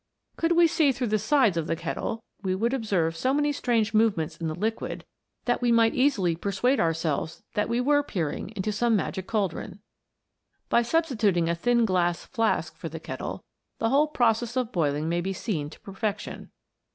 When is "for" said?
12.77-12.89